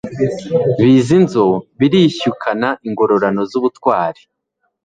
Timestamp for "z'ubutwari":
3.49-4.21